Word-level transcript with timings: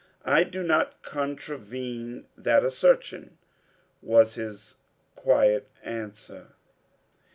"I 0.25 0.43
do 0.45 0.63
not 0.63 1.03
contravene 1.03 2.25
that 2.35 2.65
assertion," 2.65 3.37
was 4.01 4.33
his 4.33 4.73
quiet 5.15 5.69
answer. 5.83 6.55